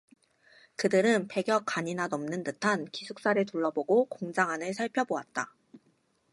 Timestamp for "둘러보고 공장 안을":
3.45-4.73